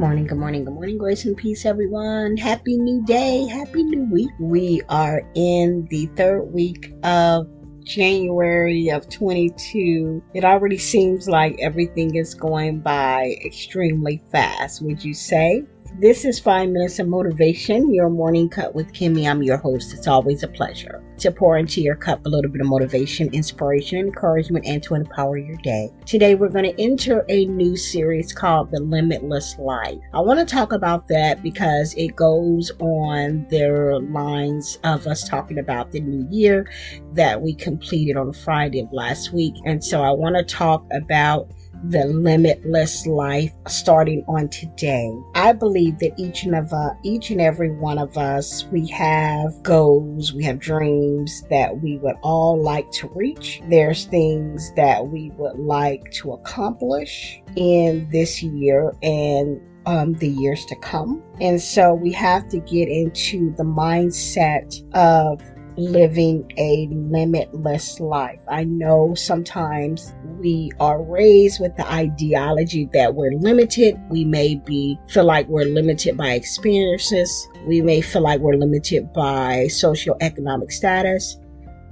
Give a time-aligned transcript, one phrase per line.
[0.00, 2.34] Morning, good morning, good morning, grace and peace, everyone.
[2.34, 4.30] Happy new day, happy new week.
[4.40, 7.46] We are in the third week of
[7.84, 10.22] January of 22.
[10.32, 15.64] It already seems like everything is going by extremely fast, would you say?
[15.98, 19.28] This is Five Minutes of Motivation, your morning cup with Kimmy.
[19.28, 19.92] I'm your host.
[19.92, 23.98] It's always a pleasure to pour into your cup a little bit of motivation, inspiration,
[23.98, 25.90] encouragement, and to empower your day.
[26.06, 29.98] Today, we're going to enter a new series called The Limitless Life.
[30.14, 35.58] I want to talk about that because it goes on their lines of us talking
[35.58, 36.70] about the new year
[37.12, 39.54] that we completed on Friday of last week.
[39.66, 41.50] And so I want to talk about
[41.84, 45.12] the limitless life starting on today.
[45.34, 49.62] I believe that each and of uh, each and every one of us, we have
[49.62, 53.62] goals, we have dreams that we would all like to reach.
[53.68, 60.64] There's things that we would like to accomplish in this year and um, the years
[60.66, 61.22] to come.
[61.40, 65.40] And so we have to get into the mindset of
[65.80, 68.38] living a limitless life.
[68.48, 73.98] I know sometimes we are raised with the ideology that we're limited.
[74.10, 77.48] We may be feel like we're limited by experiences.
[77.66, 81.38] We may feel like we're limited by socioeconomic status.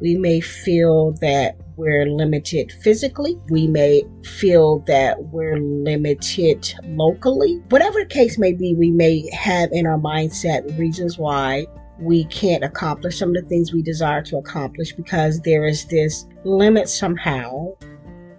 [0.00, 3.38] We may feel that we're limited physically.
[3.48, 7.62] We may feel that we're limited locally.
[7.70, 11.66] Whatever the case may be, we may have in our mindset reasons why
[12.00, 16.26] we can't accomplish some of the things we desire to accomplish because there is this
[16.44, 17.74] limit somehow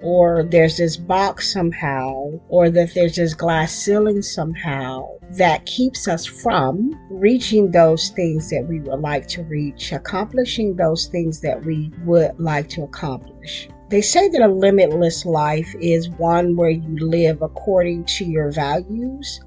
[0.01, 6.25] or there's this box somehow, or that there's this glass ceiling somehow that keeps us
[6.25, 11.91] from reaching those things that we would like to reach, accomplishing those things that we
[12.03, 13.69] would like to accomplish.
[13.89, 19.41] They say that a limitless life is one where you live according to your values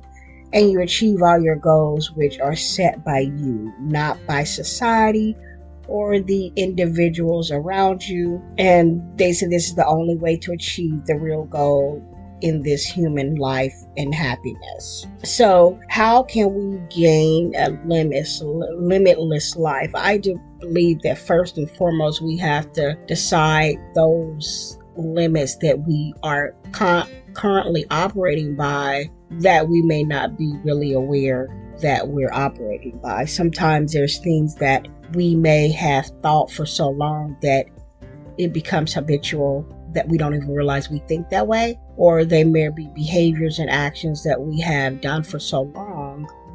[0.55, 5.37] and you achieve all your goals, which are set by you, not by society
[5.89, 8.43] or the individuals around you.
[8.57, 12.03] And they say this is the only way to achieve the real goal
[12.41, 15.07] in this human life and happiness.
[15.25, 19.91] So, how can we gain a limitless, limitless life?
[19.95, 26.15] I do believe that first and foremost, we have to decide those limits that we
[26.23, 29.11] are con- currently operating by
[29.41, 31.49] that we may not be really aware
[31.81, 33.25] that we're operating by.
[33.25, 37.67] Sometimes there's things that we may have thought for so long that
[38.39, 42.69] it becomes habitual that we don't even realize we think that way, or they may
[42.69, 45.94] be behaviors and actions that we have done for so long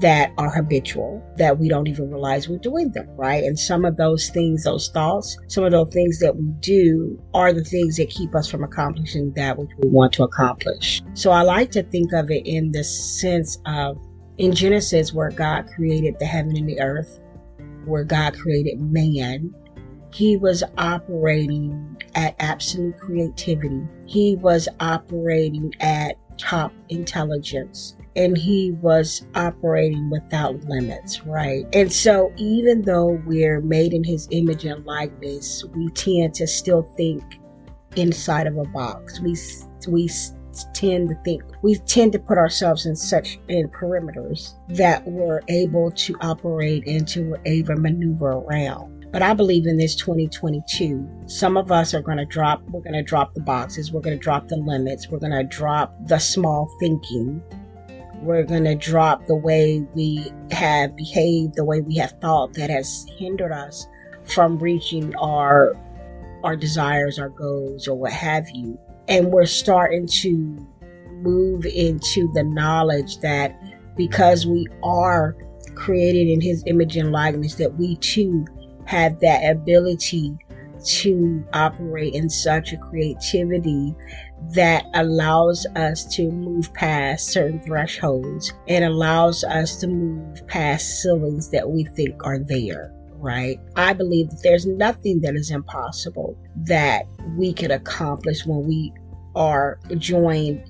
[0.01, 3.43] that are habitual that we don't even realize we're doing them, right?
[3.43, 7.51] And some of those things, those thoughts, some of those things that we do are
[7.51, 11.01] the things that keep us from accomplishing that which we want to accomplish.
[11.13, 13.97] So I like to think of it in the sense of
[14.37, 17.19] in Genesis, where God created the heaven and the earth,
[17.83, 19.53] where God created man,
[20.13, 23.81] he was operating at absolute creativity.
[24.05, 31.65] He was operating at top intelligence and he was operating without limits, right?
[31.73, 36.83] And so, even though we're made in his image and likeness, we tend to still
[36.97, 37.23] think
[37.95, 39.19] inside of a box.
[39.19, 39.35] We
[39.87, 40.09] we
[40.73, 45.91] tend to think we tend to put ourselves in such in perimeters that we're able
[45.91, 48.99] to operate and to maneuver around.
[49.11, 52.93] But I believe in this 2022, some of us are going to drop, we're going
[52.93, 56.19] to drop the boxes, we're going to drop the limits, we're going to drop the
[56.19, 57.41] small thinking,
[58.21, 62.69] we're going to drop the way we have behaved, the way we have thought that
[62.69, 63.87] has hindered us
[64.23, 65.75] from reaching our
[66.43, 68.79] our desires, our goals, or what have you.
[69.09, 70.67] And we're starting to
[71.21, 73.59] move into the knowledge that
[73.97, 75.35] because we are
[75.75, 78.45] created in his image and likeness, that we too
[78.85, 80.37] have that ability
[80.85, 83.95] to operate in such a creativity
[84.53, 91.49] that allows us to move past certain thresholds and allows us to move past ceilings
[91.51, 93.59] that we think are there right?
[93.75, 97.03] I believe that there's nothing that is impossible that
[97.35, 98.93] we can accomplish when we
[99.35, 100.63] are joined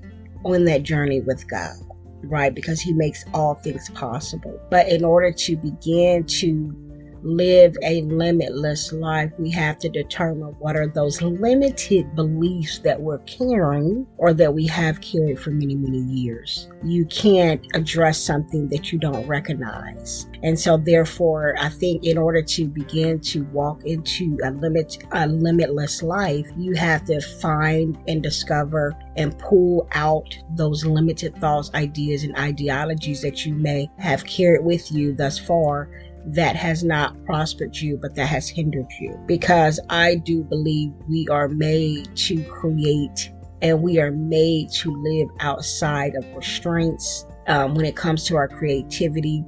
[0.44, 1.76] on that journey with God,
[2.24, 2.54] right?
[2.54, 4.60] Because He makes all things possible.
[4.70, 6.89] But in order to begin to
[7.24, 13.20] live a limitless life, we have to determine what are those limited beliefs that we're
[13.20, 16.70] carrying or that we have carried for many, many years.
[16.84, 20.28] You can't address something that you don't recognize.
[20.44, 25.28] And so therefore, I think in order to begin to walk into a limit, a
[25.28, 32.24] limitless life, you have to find and discover and pull out those limited thoughts, ideas,
[32.24, 35.90] and ideologies that you may have carried with you thus far
[36.26, 39.20] that has not prospered you, but that has hindered you.
[39.26, 43.32] Because I do believe we are made to create
[43.62, 48.48] and we are made to live outside of restraints um, when it comes to our
[48.48, 49.44] creativity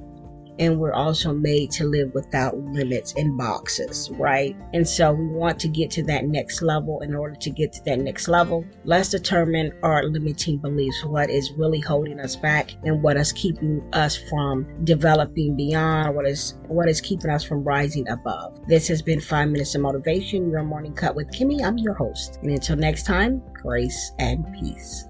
[0.58, 4.56] and we're also made to live without limits and boxes, right?
[4.72, 7.00] And so we want to get to that next level.
[7.00, 11.52] In order to get to that next level, let's determine our limiting beliefs, what is
[11.52, 16.88] really holding us back and what is keeping us from developing beyond, what is what
[16.88, 18.58] is keeping us from rising above.
[18.68, 21.64] This has been 5 minutes of motivation, your morning cup with Kimmy.
[21.64, 22.38] I'm your host.
[22.42, 25.06] And until next time, grace and peace.